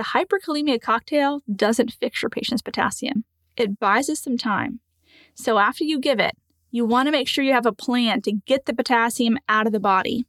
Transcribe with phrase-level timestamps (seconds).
[0.00, 3.24] the hyperkalemia cocktail doesn't fix your patient's potassium.
[3.54, 4.80] It buys us some time.
[5.34, 6.38] So after you give it,
[6.70, 9.74] you want to make sure you have a plan to get the potassium out of
[9.74, 10.24] the body.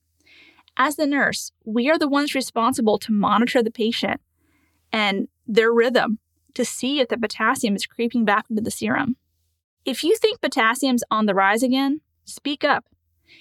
[0.76, 4.20] As the nurse, we are the ones responsible to monitor the patient
[4.92, 6.20] and their rhythm
[6.56, 9.16] to see if the potassium is creeping back into the serum.
[9.86, 12.84] If you think potassium's on the rise again, speak up.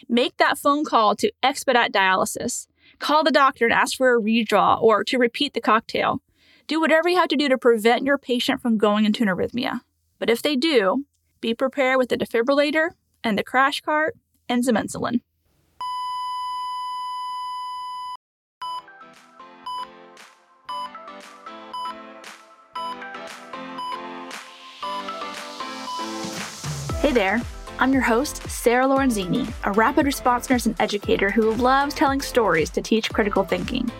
[0.08, 2.68] Make that phone call to expedite dialysis.
[3.00, 6.20] Call the doctor and ask for a redraw or to repeat the cocktail.
[6.66, 9.80] Do whatever you have to do to prevent your patient from going into an arrhythmia.
[10.18, 11.06] But if they do,
[11.40, 12.90] be prepared with the defibrillator
[13.24, 14.16] and the crash cart
[14.50, 15.22] and some insulin.
[27.00, 27.40] Hey there,
[27.80, 32.68] I'm your host, Sarah Lorenzini, a rapid response nurse and educator who loves telling stories
[32.70, 33.90] to teach critical thinking.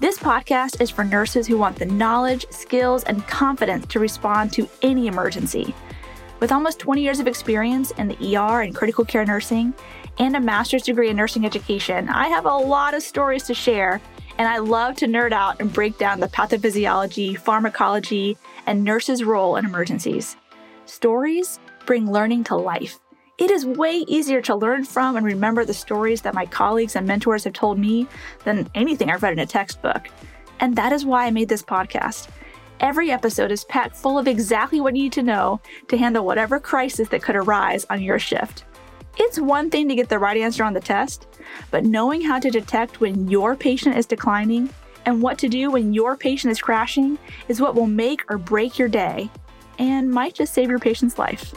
[0.00, 4.66] This podcast is for nurses who want the knowledge, skills, and confidence to respond to
[4.80, 5.74] any emergency.
[6.40, 9.74] With almost 20 years of experience in the ER and critical care nursing,
[10.18, 14.00] and a master's degree in nursing education, I have a lot of stories to share,
[14.38, 19.56] and I love to nerd out and break down the pathophysiology, pharmacology, and nurses' role
[19.56, 20.38] in emergencies.
[20.86, 22.98] Stories bring learning to life.
[23.38, 27.06] It is way easier to learn from and remember the stories that my colleagues and
[27.06, 28.06] mentors have told me
[28.44, 30.08] than anything I've read in a textbook.
[30.58, 32.28] And that is why I made this podcast.
[32.80, 36.58] Every episode is packed full of exactly what you need to know to handle whatever
[36.58, 38.64] crisis that could arise on your shift.
[39.18, 41.26] It's one thing to get the right answer on the test,
[41.70, 44.70] but knowing how to detect when your patient is declining
[45.04, 48.78] and what to do when your patient is crashing is what will make or break
[48.78, 49.28] your day
[49.78, 51.54] and might just save your patient's life.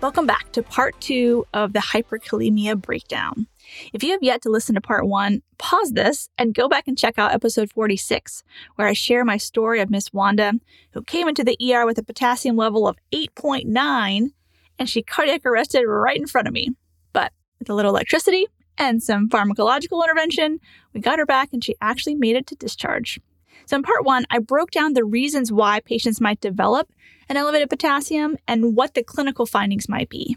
[0.00, 3.46] Welcome back to part two of the hyperkalemia breakdown.
[3.92, 6.96] If you have yet to listen to part one, pause this and go back and
[6.96, 8.42] check out episode 46,
[8.76, 10.54] where I share my story of Miss Wanda,
[10.92, 14.30] who came into the ER with a potassium level of 8.9
[14.78, 16.70] and she cardiac arrested right in front of me.
[17.12, 18.46] But with a little electricity
[18.78, 20.60] and some pharmacological intervention,
[20.94, 23.20] we got her back and she actually made it to discharge.
[23.66, 26.90] So, in part one, I broke down the reasons why patients might develop
[27.30, 30.36] an elevated potassium and what the clinical findings might be.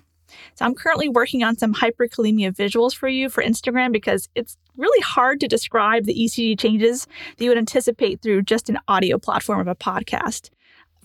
[0.55, 5.01] So, I'm currently working on some hyperkalemia visuals for you for Instagram because it's really
[5.01, 7.05] hard to describe the ECG changes
[7.37, 10.49] that you would anticipate through just an audio platform of a podcast.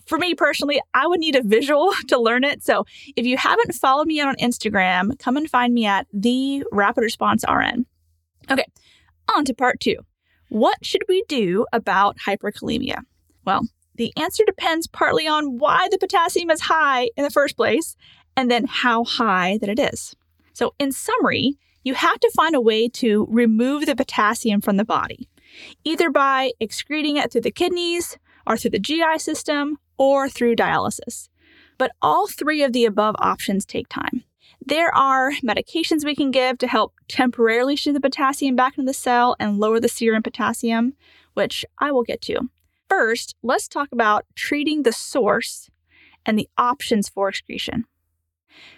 [0.05, 2.63] For me personally, I would need a visual to learn it.
[2.63, 2.85] So
[3.15, 7.43] if you haven't followed me on Instagram, come and find me at the Rapid Response
[7.47, 7.85] RN.
[8.49, 8.65] Okay,
[9.35, 9.97] on to part two.
[10.49, 13.03] What should we do about hyperkalemia?
[13.45, 13.67] Well,
[13.99, 17.97] the answer depends partly on why the potassium is high in the first place
[18.37, 20.15] and then how high that it is.
[20.53, 24.85] So, in summary, you have to find a way to remove the potassium from the
[24.85, 25.27] body,
[25.83, 28.17] either by excreting it through the kidneys
[28.47, 31.27] or through the GI system or through dialysis.
[31.77, 34.23] But all three of the above options take time.
[34.65, 38.93] There are medications we can give to help temporarily shift the potassium back into the
[38.93, 40.93] cell and lower the serum potassium,
[41.33, 42.49] which I will get to.
[42.89, 45.69] First, let's talk about treating the source
[46.25, 47.85] and the options for excretion.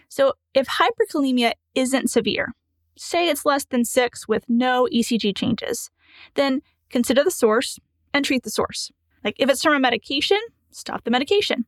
[0.10, 2.54] So, if hyperkalemia isn't severe,
[2.98, 5.90] say it's less than six with no ECG changes,
[6.36, 7.80] then consider the source
[8.14, 8.92] and treat the source.
[9.24, 10.40] Like if it's from a medication,
[10.72, 11.66] stop the medication.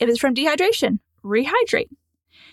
[0.00, 1.88] If it's from dehydration, rehydrate.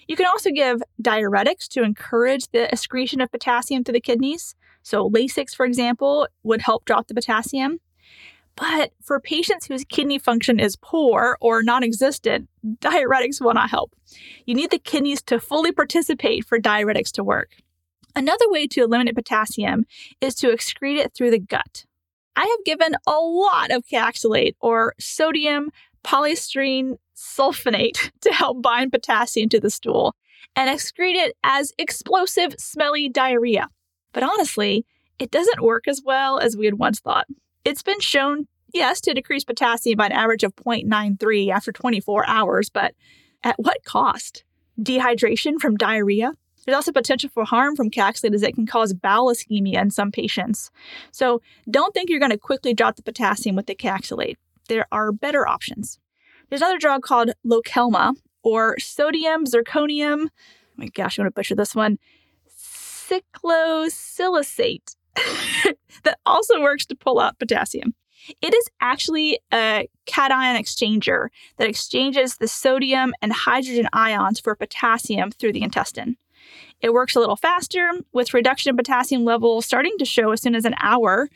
[0.08, 4.56] You can also give diuretics to encourage the excretion of potassium through the kidneys.
[4.84, 7.80] So, Lasix, for example, would help drop the potassium.
[8.56, 12.50] But for patients whose kidney function is poor or non existent,
[12.80, 13.96] diuretics will not help.
[14.46, 17.56] You need the kidneys to fully participate for diuretics to work.
[18.16, 19.86] Another way to eliminate potassium
[20.22, 21.86] is to excrete it through the gut.
[22.36, 25.72] I have given a lot of Kayexalate or sodium
[26.04, 30.16] polystyrene sulfonate to help bind potassium to the stool
[30.56, 33.70] and excrete it as explosive, smelly diarrhea.
[34.14, 34.86] But honestly,
[35.18, 37.26] it doesn't work as well as we had once thought.
[37.66, 42.70] It's been shown, yes, to decrease potassium by an average of 0.93 after 24 hours,
[42.70, 42.94] but
[43.44, 44.44] at what cost?
[44.82, 46.34] Dehydration from diarrhea?
[46.66, 50.12] There's also potential for harm from Kayexalate as it can cause bowel ischemia in some
[50.12, 50.72] patients.
[51.12, 54.38] So don't think you're going to quickly drop the potassium with the Kayexalate.
[54.70, 56.00] There are better options.
[56.50, 60.28] There's another drug called Lokelma or sodium zirconium.
[60.28, 61.98] Oh my gosh, I'm going to butcher this one.
[62.50, 64.96] Cyclosilicate
[66.04, 67.94] that also works to pull out potassium.
[68.42, 71.28] It is actually a cation exchanger
[71.58, 76.18] that exchanges the sodium and hydrogen ions for potassium through the intestine.
[76.82, 80.56] It works a little faster with reduction in potassium levels starting to show as soon
[80.56, 81.30] as an hour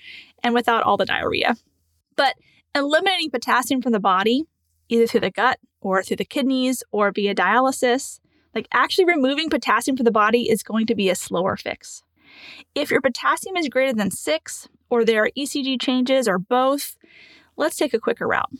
[0.44, 1.56] and without all the diarrhea.
[2.16, 2.36] But
[2.76, 4.46] eliminating potassium from the body,
[4.90, 8.20] either through the gut or through the kidneys or via dialysis,
[8.54, 12.04] like actually removing potassium from the body is going to be a slower fix.
[12.76, 16.96] If your potassium is greater than six, or there are ECG changes, or both,
[17.56, 18.52] let's take a quicker route.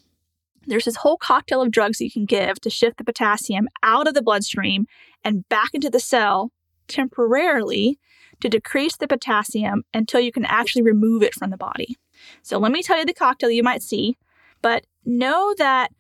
[0.66, 4.14] There's this whole cocktail of drugs you can give to shift the potassium out of
[4.14, 4.86] the bloodstream
[5.24, 6.52] and back into the cell
[6.88, 8.00] temporarily
[8.42, 11.96] to decrease the potassium until you can actually remove it from the body.
[12.44, 14.18] So let me tell you the cocktail you might see,
[14.62, 15.92] but know that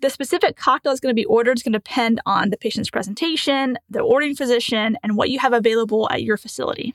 [0.00, 2.90] the specific cocktail is going to be ordered is going to depend on the patient's
[2.90, 6.94] presentation, the ordering physician, and what you have available at your facility.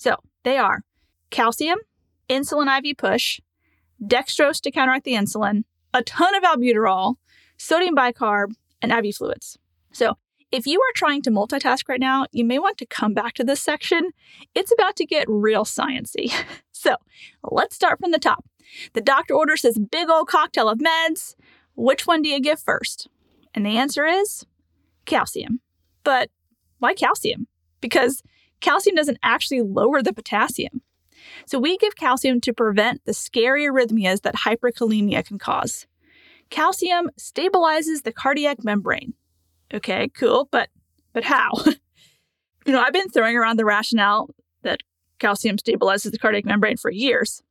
[0.00, 0.82] So they are
[1.28, 1.78] calcium,
[2.26, 3.38] insulin IV push,
[4.02, 7.16] dextrose to counteract the insulin, a ton of albuterol,
[7.58, 9.58] sodium bicarb, and IV fluids.
[9.92, 10.16] So
[10.50, 13.44] if you are trying to multitask right now, you may want to come back to
[13.44, 14.12] this section.
[14.54, 16.32] It's about to get real sciency.
[16.72, 16.96] so
[17.42, 18.46] let's start from the top.
[18.94, 21.34] The doctor orders this big old cocktail of meds.
[21.76, 23.08] Which one do you give first?
[23.52, 24.46] And the answer is
[25.04, 25.60] calcium.
[26.04, 26.30] But
[26.78, 27.48] why calcium?
[27.82, 28.22] Because
[28.60, 30.82] calcium doesn't actually lower the potassium.
[31.46, 35.86] So we give calcium to prevent the scary arrhythmias that hyperkalemia can cause.
[36.50, 39.14] Calcium stabilizes the cardiac membrane.
[39.72, 40.68] Okay, cool, but
[41.12, 41.50] but how?
[42.66, 44.30] you know, I've been throwing around the rationale
[44.62, 44.80] that
[45.18, 47.42] calcium stabilizes the cardiac membrane for years.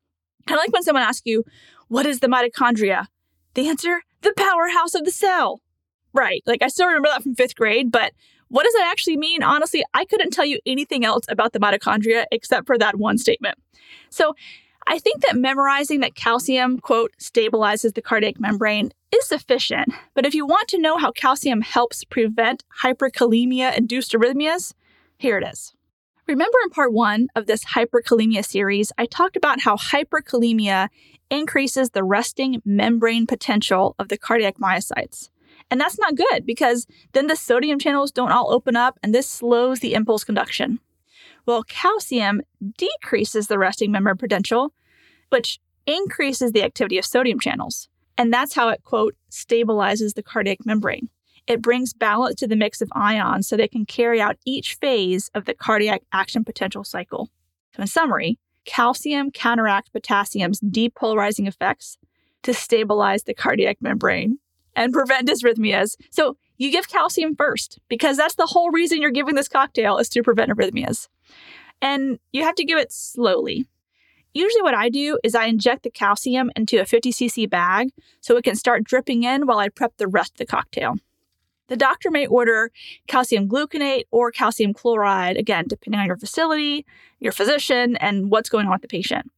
[0.47, 1.43] I like when someone asks you,
[1.87, 3.07] "What is the mitochondria?"
[3.53, 5.61] The answer, the powerhouse of the cell.
[6.13, 6.41] Right.
[6.45, 8.13] Like I still remember that from 5th grade, but
[8.49, 9.41] what does that actually mean?
[9.43, 13.57] Honestly, I couldn't tell you anything else about the mitochondria except for that one statement.
[14.09, 14.35] So
[14.87, 19.93] I think that memorizing that calcium, quote, stabilizes the cardiac membrane is sufficient.
[20.15, 24.73] But if you want to know how calcium helps prevent hyperkalemia induced arrhythmias,
[25.17, 25.73] here it is.
[26.27, 30.89] Remember in part one of this hyperkalemia series, I talked about how hyperkalemia
[31.29, 35.29] increases the resting membrane potential of the cardiac myocytes.
[35.71, 39.29] And that's not good because then the sodium channels don't all open up and this
[39.29, 40.79] slows the impulse conduction.
[41.45, 42.41] Well, calcium
[42.77, 44.73] decreases the resting membrane potential,
[45.29, 47.87] which increases the activity of sodium channels.
[48.17, 51.09] And that's how it, quote, stabilizes the cardiac membrane.
[51.47, 55.31] It brings balance to the mix of ions so they can carry out each phase
[55.33, 57.29] of the cardiac action potential cycle.
[57.75, 61.97] So, in summary, calcium counteracts potassium's depolarizing effects
[62.43, 64.37] to stabilize the cardiac membrane
[64.75, 65.95] and prevent dysrhythmias.
[66.11, 70.09] So you give calcium first because that's the whole reason you're giving this cocktail is
[70.09, 71.07] to prevent arrhythmias.
[71.81, 73.65] And you have to give it slowly.
[74.33, 77.89] Usually, what I do is I inject the calcium into a 50 cc bag
[78.21, 80.97] so it can start dripping in while I prep the rest of the cocktail.
[81.67, 82.71] The doctor may order
[83.07, 86.85] calcium gluconate or calcium chloride, again, depending on your facility,
[87.19, 89.31] your physician, and what's going on with the patient.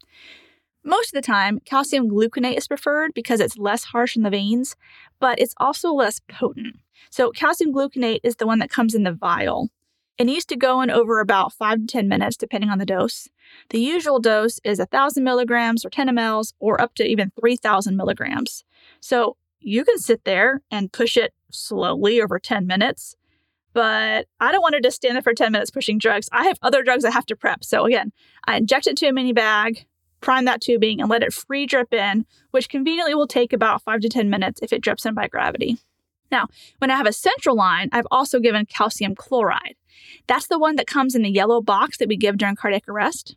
[0.84, 4.76] Most of the time, calcium gluconate is preferred because it's less harsh in the veins,
[5.20, 6.78] but it's also less potent.
[7.12, 9.70] So, calcium gluconate is the one that comes in the vial.
[10.18, 13.30] It needs to go in over about 5 to 10 minutes, depending on the dose.
[13.70, 18.64] The usual dose is 1,000 milligrams or 10 mLs, or up to even 3,000 milligrams.
[19.00, 23.16] So, you can sit there and push it slowly over 10 minutes,
[23.74, 26.28] but I don't want to just stand there for 10 minutes pushing drugs.
[26.32, 27.64] I have other drugs I have to prep.
[27.64, 28.12] So, again,
[28.46, 29.86] I inject it to a mini bag,
[30.22, 34.02] prime that tubing and let it free drip in, which conveniently will take about five
[34.02, 35.78] to 10 minutes if it drips in by gravity.
[36.32, 39.76] Now, when I have a central line, I've also given calcium chloride.
[40.28, 43.36] That's the one that comes in the yellow box that we give during cardiac arrest.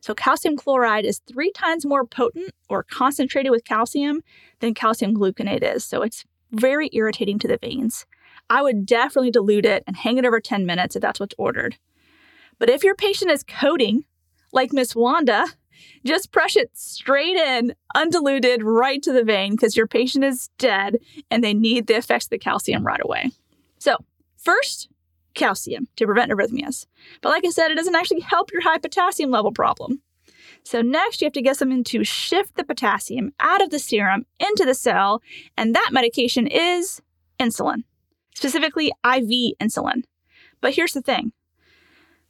[0.00, 4.22] So, calcium chloride is three times more potent or concentrated with calcium
[4.60, 5.84] than calcium gluconate is.
[5.84, 8.06] So, it's very irritating to the veins.
[8.50, 11.76] I would definitely dilute it and hang it over 10 minutes if that's what's ordered.
[12.58, 14.04] But if your patient is coding,
[14.52, 15.46] like Miss Wanda,
[16.04, 20.98] just press it straight in, undiluted, right to the vein because your patient is dead
[21.30, 23.30] and they need the effects of the calcium right away.
[23.78, 23.96] So,
[24.36, 24.88] first,
[25.34, 26.86] calcium to prevent arrhythmias.
[27.20, 30.02] But like I said, it doesn't actually help your high potassium level problem.
[30.64, 34.26] So, next, you have to get something to shift the potassium out of the serum
[34.38, 35.22] into the cell,
[35.56, 37.00] and that medication is
[37.38, 37.84] insulin,
[38.34, 40.02] specifically IV insulin.
[40.60, 41.32] But here's the thing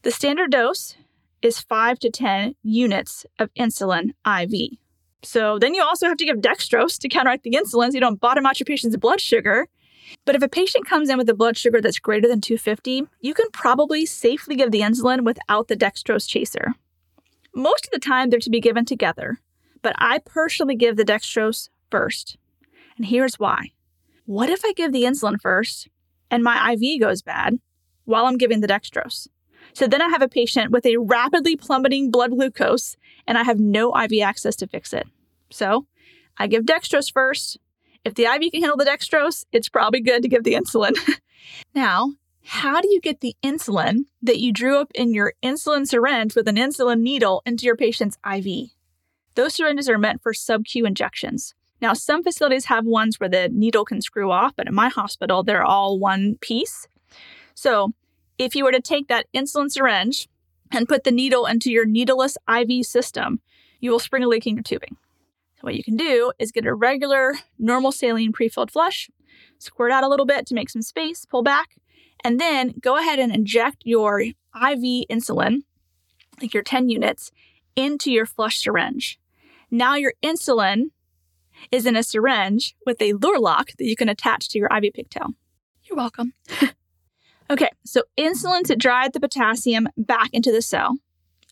[0.02, 0.96] the standard dose
[1.42, 4.78] is 5 to 10 units of insulin IV.
[5.22, 8.20] So then you also have to give dextrose to counteract the insulin so you don't
[8.20, 9.68] bottom out your patient's blood sugar.
[10.24, 13.34] But if a patient comes in with a blood sugar that's greater than 250, you
[13.34, 16.74] can probably safely give the insulin without the dextrose chaser.
[17.54, 19.38] Most of the time, they're to be given together,
[19.82, 22.36] but I personally give the dextrose first.
[22.96, 23.72] And here's why.
[24.24, 25.88] What if I give the insulin first
[26.30, 27.58] and my IV goes bad
[28.04, 29.28] while I'm giving the dextrose?
[29.72, 32.96] So then I have a patient with a rapidly plummeting blood glucose,
[33.26, 35.06] and I have no IV access to fix it.
[35.50, 35.86] So
[36.36, 37.58] I give dextrose first.
[38.04, 40.94] If the IV can handle the dextrose, it's probably good to give the insulin.
[41.74, 42.12] now,
[42.44, 46.48] how do you get the insulin that you drew up in your insulin syringe with
[46.48, 48.70] an insulin needle into your patient's IV?
[49.34, 51.54] Those syringes are meant for sub Q injections.
[51.80, 55.42] Now, some facilities have ones where the needle can screw off, but in my hospital,
[55.42, 56.88] they're all one piece.
[57.54, 57.92] So,
[58.38, 60.28] if you were to take that insulin syringe
[60.70, 63.40] and put the needle into your needleless IV system,
[63.80, 64.96] you will spring a leak in your tubing.
[65.56, 69.10] So, what you can do is get a regular, normal saline pre filled flush,
[69.58, 71.76] squirt out a little bit to make some space, pull back,
[72.22, 74.34] and then go ahead and inject your IV
[75.10, 75.62] insulin,
[76.40, 77.32] like your 10 units,
[77.76, 79.18] into your flush syringe.
[79.70, 80.90] Now your insulin
[81.72, 84.92] is in a syringe with a Luer lock that you can attach to your IV
[84.94, 85.30] pigtail.
[85.84, 86.34] You're welcome.
[87.50, 90.98] okay, so insulin to drive the potassium back into the cell,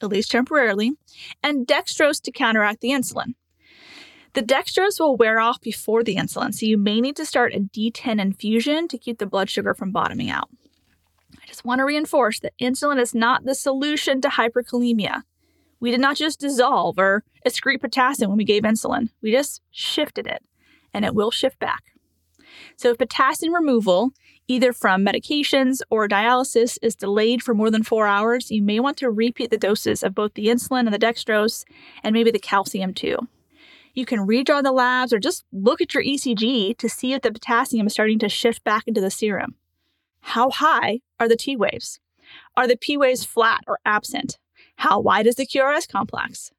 [0.03, 0.93] at least temporarily,
[1.43, 3.35] and dextrose to counteract the insulin.
[4.35, 7.61] The dextrose will wear off before the insulin, so you may need to start a
[7.61, 10.51] D10 infusion to keep the blood sugar from bottoming out.
[11.43, 15.23] I just want to reinforce that insulin is not the solution to hyperkalemia.
[15.81, 20.27] We did not just dissolve or excrete potassium when we gave insulin, we just shifted
[20.27, 20.43] it,
[20.93, 21.85] and it will shift back.
[22.77, 24.11] So, if potassium removal,
[24.49, 28.97] either from medications or dialysis, is delayed for more than four hours, you may want
[28.99, 31.65] to repeat the doses of both the insulin and the dextrose,
[32.03, 33.29] and maybe the calcium too.
[33.95, 37.33] You can redraw the labs or just look at your ECG to see if the
[37.33, 39.55] potassium is starting to shift back into the serum.
[40.21, 41.99] How high are the T waves?
[42.57, 44.39] Are the P waves flat or absent?
[44.77, 46.51] How wide is the QRS complex?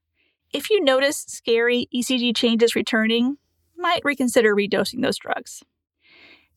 [0.52, 3.38] If you notice scary ECG changes returning,
[3.78, 5.64] might reconsider redosing those drugs.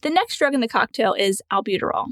[0.03, 2.09] The next drug in the cocktail is albuterol,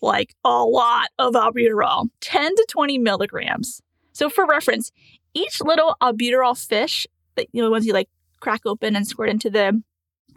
[0.00, 3.80] like a lot of albuterol, 10 to 20 milligrams.
[4.12, 4.90] So, for reference,
[5.34, 8.10] each little albuterol fish, that you know, ones you like
[8.40, 9.82] crack open and squirt into the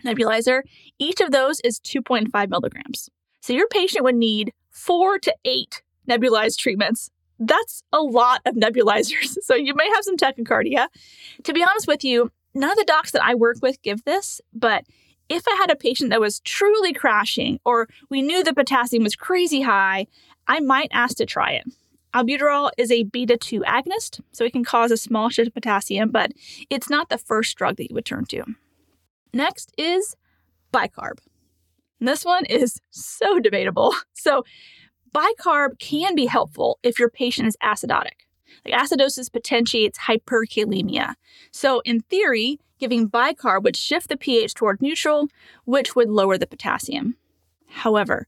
[0.05, 0.61] nebulizer,
[0.99, 3.09] each of those is 2.5 milligrams.
[3.41, 7.09] So, your patient would need four to eight nebulized treatments
[7.39, 9.37] that's a lot of nebulizers.
[9.45, 10.87] So you may have some tachycardia.
[11.43, 14.41] To be honest with you, none of the docs that I work with give this,
[14.53, 14.85] but
[15.29, 19.15] if I had a patient that was truly crashing or we knew the potassium was
[19.15, 20.07] crazy high,
[20.47, 21.65] I might ask to try it.
[22.13, 26.11] Albuterol is a beta 2 agonist, so it can cause a small shift of potassium,
[26.11, 26.31] but
[26.69, 28.43] it's not the first drug that you would turn to.
[29.33, 30.15] Next is
[30.73, 31.17] bicarb.
[31.99, 33.93] And this one is so debatable.
[34.17, 34.43] So,
[35.13, 38.24] bicarb can be helpful if your patient is acidotic.
[38.65, 41.15] Like acidosis potentiates hyperkalemia.
[41.51, 45.27] So, in theory, giving bicarb would shift the pH toward neutral,
[45.65, 47.15] which would lower the potassium.
[47.67, 48.27] However,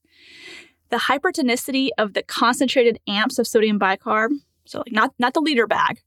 [0.89, 4.31] the hypertonicity of the concentrated amps of sodium bicarb,
[4.65, 6.01] so like not, not the liter bag,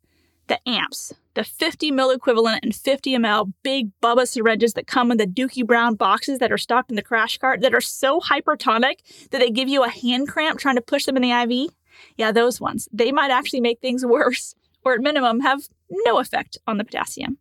[0.46, 5.16] the amps, the 50 ml equivalent and 50 ml big Bubba syringes that come in
[5.16, 9.28] the Dookie Brown boxes that are stocked in the crash cart that are so hypertonic
[9.30, 11.72] that they give you a hand cramp trying to push them in the IV.
[12.16, 12.88] Yeah, those ones.
[12.92, 14.54] They might actually make things worse,
[14.84, 17.38] or at minimum, have no effect on the potassium.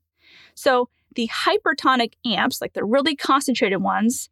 [0.56, 4.30] So the hypertonic amps, like the really concentrated ones,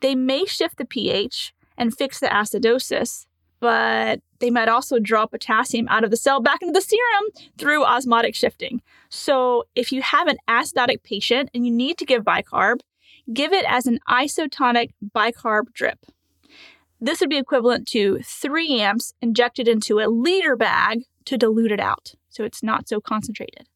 [0.00, 3.26] they may shift the pH and fix the acidosis,
[3.60, 7.24] but they might also draw potassium out of the cell back into the serum
[7.58, 8.80] through osmotic shifting.
[9.10, 12.80] So, if you have an acidotic patient and you need to give bicarb,
[13.32, 16.06] give it as an isotonic bicarb drip.
[17.00, 21.80] This would be equivalent to 3 amps injected into a liter bag to dilute it
[21.80, 23.68] out, so it's not so concentrated.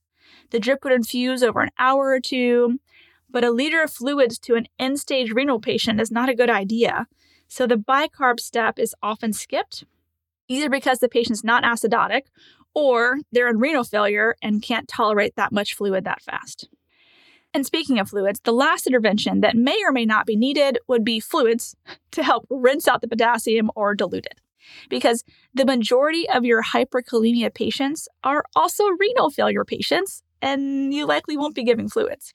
[0.51, 2.81] The drip would infuse over an hour or two,
[3.31, 6.51] but a liter of fluids to an end stage renal patient is not a good
[6.51, 7.07] idea.
[7.49, 9.85] So the bicarb step is often skipped,
[10.49, 12.25] either because the patient's not acidotic
[12.75, 16.69] or they're in renal failure and can't tolerate that much fluid that fast.
[17.55, 21.05] And speaking of fluids, the last intervention that may or may not be needed would
[21.05, 21.77] be fluids
[22.11, 24.41] to help rinse out the potassium or dilute it.
[24.89, 31.37] Because the majority of your hyperkalemia patients are also renal failure patients, and you likely
[31.37, 32.33] won't be giving fluids.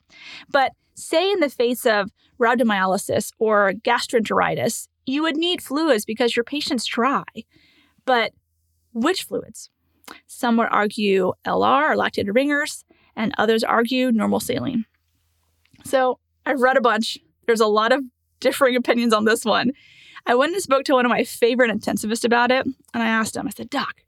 [0.49, 6.43] But say in the face of rhabdomyolysis or gastroenteritis, you would need fluids because your
[6.43, 7.23] patient's dry.
[8.05, 8.31] But
[8.93, 9.69] which fluids?
[10.27, 12.85] Some would argue LR or lactated ringers,
[13.15, 14.85] and others argue normal saline.
[15.89, 17.17] So I've read a bunch.
[17.47, 18.03] There's a lot of
[18.39, 19.71] differing opinions on this one.
[20.27, 23.35] I went and spoke to one of my favorite intensivists about it, and I asked
[23.35, 24.03] him, I said, Doc,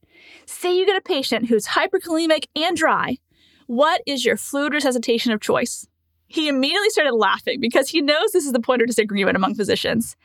[0.46, 3.18] say you get a patient who's hyperkalemic and dry.
[3.66, 5.88] What is your fluid resuscitation of choice?
[6.28, 10.16] He immediately started laughing because he knows this is the point of disagreement among physicians.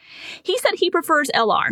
[0.42, 1.70] He said he prefers LR,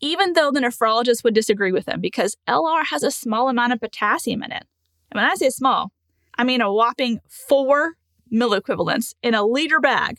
[0.00, 3.80] even though the nephrologist would disagree with him because LR has a small amount of
[3.80, 4.66] potassium in it.
[5.10, 5.92] And when I say small,
[6.36, 7.94] I mean a whopping four
[8.32, 10.18] milliequivalents in a liter bag,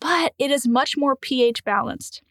[0.00, 2.22] but it is much more pH balanced.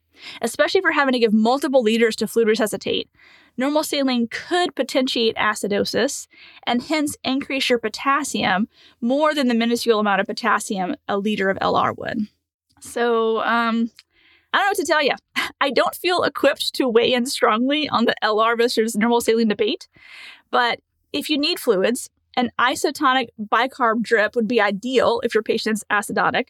[0.41, 3.09] Especially if you're having to give multiple liters to fluid resuscitate,
[3.55, 6.27] normal saline could potentiate acidosis
[6.65, 8.67] and hence increase your potassium
[8.99, 12.27] more than the minuscule amount of potassium a liter of LR would.
[12.79, 13.91] So, um,
[14.53, 15.13] I don't know what to tell you.
[15.61, 19.87] I don't feel equipped to weigh in strongly on the LR versus normal saline debate,
[20.51, 20.79] but
[21.13, 26.49] if you need fluids, an isotonic bicarb drip would be ideal if your patient's acidotic.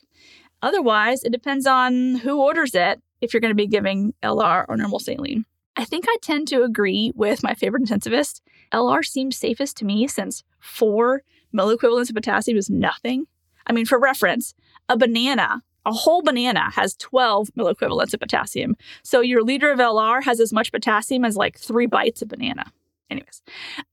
[0.61, 4.77] Otherwise, it depends on who orders it if you're going to be giving LR or
[4.77, 5.45] normal saline.
[5.77, 8.41] I think I tend to agree with my favorite intensivist.
[8.73, 11.21] LR seems safest to me since four
[11.55, 13.25] milliequivalents of potassium is nothing.
[13.65, 14.53] I mean, for reference,
[14.89, 18.75] a banana, a whole banana has 12 milliequivalents of potassium.
[19.03, 22.73] So your liter of LR has as much potassium as like three bites of banana.
[23.09, 23.41] Anyways,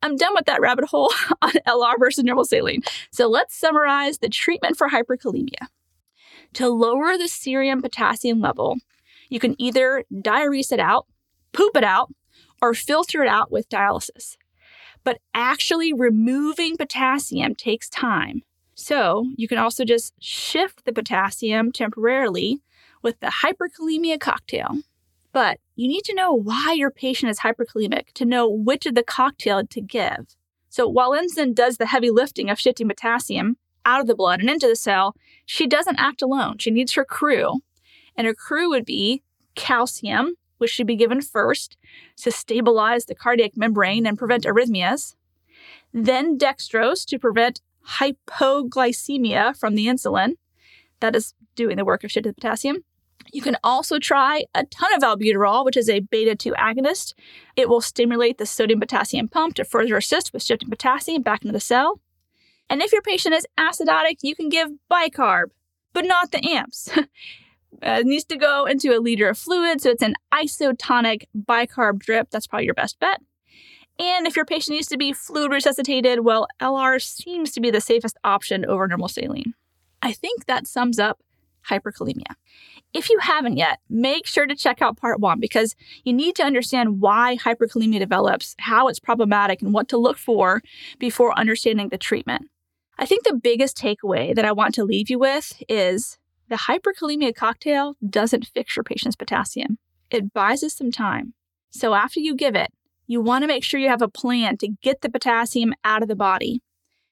[0.02, 2.82] I'm done with that rabbit hole on LR versus normal saline.
[3.10, 5.68] So let's summarize the treatment for hyperkalemia.
[6.54, 8.76] To lower the serum potassium level,
[9.28, 11.06] you can either diurese it out,
[11.52, 12.12] poop it out,
[12.60, 14.36] or filter it out with dialysis.
[15.02, 18.42] But actually removing potassium takes time.
[18.74, 22.62] So you can also just shift the potassium temporarily
[23.02, 24.78] with the hyperkalemia cocktail.
[25.34, 29.02] But you need to know why your patient is hyperkalemic to know which of the
[29.02, 30.36] cocktail to give.
[30.70, 34.48] So while insulin does the heavy lifting of shifting potassium out of the blood and
[34.48, 36.58] into the cell, she doesn't act alone.
[36.58, 37.62] She needs her crew.
[38.16, 39.22] And her crew would be
[39.56, 41.76] calcium, which should be given first
[42.18, 45.16] to stabilize the cardiac membrane and prevent arrhythmias,
[45.92, 47.60] then dextrose to prevent
[47.98, 50.34] hypoglycemia from the insulin.
[51.00, 52.84] That is doing the work of shifting potassium.
[53.32, 57.14] You can also try a ton of albuterol, which is a beta 2 agonist.
[57.56, 61.52] It will stimulate the sodium potassium pump to further assist with shifting potassium back into
[61.52, 62.00] the cell.
[62.70, 65.46] And if your patient is acidotic, you can give bicarb,
[65.92, 66.90] but not the amps.
[67.82, 71.98] Uh, it needs to go into a liter of fluid, so it's an isotonic bicarb
[71.98, 72.30] drip.
[72.30, 73.20] That's probably your best bet.
[73.98, 77.80] And if your patient needs to be fluid resuscitated, well, LR seems to be the
[77.80, 79.54] safest option over normal saline.
[80.02, 81.20] I think that sums up
[81.68, 82.34] hyperkalemia.
[82.92, 85.74] If you haven't yet, make sure to check out part one because
[86.04, 90.62] you need to understand why hyperkalemia develops, how it's problematic, and what to look for
[90.98, 92.48] before understanding the treatment.
[92.98, 97.34] I think the biggest takeaway that I want to leave you with is the hyperkalemia
[97.34, 99.78] cocktail doesn't fix your patient's potassium.
[100.10, 101.34] It buys us some time.
[101.70, 102.70] So after you give it,
[103.06, 106.08] you want to make sure you have a plan to get the potassium out of
[106.08, 106.62] the body.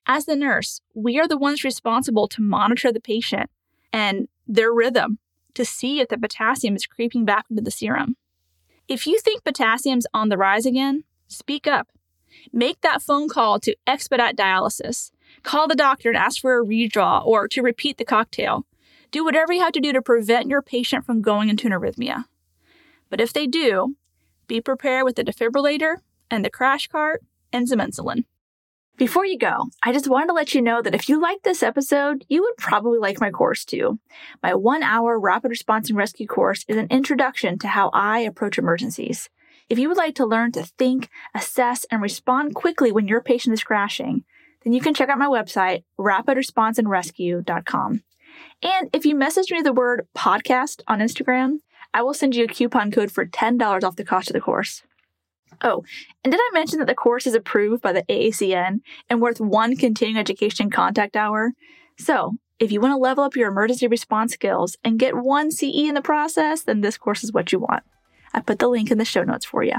[0.07, 3.51] As the nurse, we are the ones responsible to monitor the patient
[3.93, 5.19] and their rhythm
[5.55, 8.17] to see if the potassium is creeping back into the serum.
[8.89, 11.89] If you think potassium's on the rise again, speak up.
[12.53, 15.11] Make that phone call to expedite dialysis.
[15.43, 18.67] Call the doctor and ask for a redraw or to repeat the cocktail.
[19.11, 22.25] Do whatever you have to do to prevent your patient from going into an arrhythmia.
[23.11, 23.97] But if they do,
[24.47, 25.99] be prepared with the defibrillator
[26.31, 28.25] and the crash cart and some insulin.
[28.99, 31.63] Before you go, I just wanted to let you know that if you like this
[31.63, 33.99] episode, you would probably like my course too.
[34.43, 38.59] My one hour rapid response and rescue course is an introduction to how I approach
[38.59, 39.31] emergencies.
[39.71, 43.55] If you would like to learn to think, assess, and respond quickly when your patient
[43.55, 44.25] is crashing,
[44.63, 48.03] then you can check out my website, rapidresponseandrescue.com.
[48.63, 51.61] And if you message me the word podcast on Instagram,
[51.95, 54.83] I will send you a coupon code for $10 off the cost of the course.
[55.63, 55.85] Oh,
[56.25, 59.77] and did I mention that the course is approved by the AACN and worth one
[59.77, 61.53] continuing education contact hour?
[61.99, 65.89] So, if you want to level up your emergency response skills and get one CE
[65.89, 67.83] in the process, then this course is what you want.
[68.35, 69.77] I put the link in the show notes for you.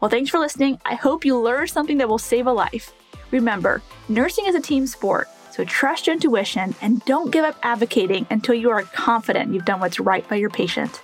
[0.00, 0.80] Well, thanks for listening.
[0.84, 2.92] I hope you learned something that will save a life.
[3.30, 8.26] Remember, nursing is a team sport, so trust your intuition and don't give up advocating
[8.30, 11.02] until you are confident you've done what's right by your patient.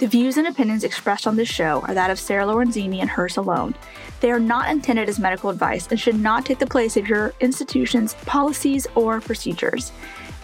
[0.00, 3.36] The views and opinions expressed on this show are that of Sarah Lorenzini and hers
[3.36, 3.74] alone.
[4.20, 7.34] They are not intended as medical advice and should not take the place of your
[7.40, 9.92] institution's policies or procedures.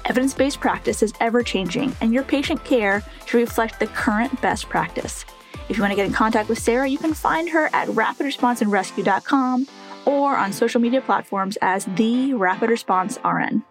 [0.04, 4.68] Evidence based practice is ever changing, and your patient care should reflect the current best
[4.68, 5.24] practice.
[5.70, 9.66] If you want to get in contact with Sarah, you can find her at rapidresponseandrescue.com
[10.04, 13.64] or on social media platforms as the Rapid Response RN.